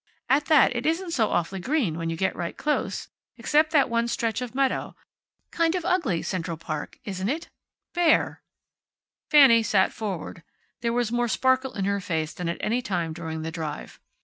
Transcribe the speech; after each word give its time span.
At 0.31 0.45
that, 0.47 0.75
it 0.75 0.87
isn't 0.87 1.11
so 1.11 1.29
awfully 1.29 1.59
green, 1.59 1.95
when 1.95 2.09
you 2.09 2.17
get 2.17 2.35
right 2.35 2.57
close, 2.57 3.07
except 3.37 3.69
that 3.69 3.87
one 3.87 4.07
stretch 4.07 4.41
of 4.41 4.55
meadow. 4.55 4.95
Kind 5.51 5.75
of 5.75 5.85
ugly, 5.85 6.23
Central 6.23 6.57
Park, 6.57 6.97
isn't 7.05 7.29
it? 7.29 7.49
Bare." 7.93 8.41
Fanny 9.29 9.61
sat 9.61 9.93
forward. 9.93 10.41
There 10.79 10.91
was 10.91 11.11
more 11.11 11.27
sparkle 11.27 11.73
in 11.73 11.85
her 11.85 12.01
face 12.01 12.33
than 12.33 12.49
at 12.49 12.57
any 12.61 12.81
time 12.81 13.13
during 13.13 13.43
the 13.43 13.51
drive. 13.51 13.99